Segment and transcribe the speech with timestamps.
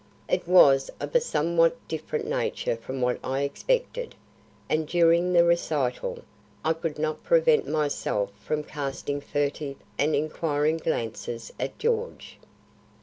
[0.27, 4.15] It was of a somewhat different nature from what I expected,
[4.67, 6.23] and during the recital,
[6.65, 12.39] I could not prevent myself from casting furtive and inquiring glances at George.